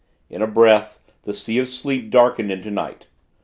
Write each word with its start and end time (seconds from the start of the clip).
In 0.31 0.41
a 0.41 0.47
breath, 0.47 0.99
the 1.25 1.33
Sea 1.35 1.59
of 1.59 1.69
Sleep 1.69 2.09
darkened 2.09 2.51
into 2.51 2.71
night. 2.71 3.05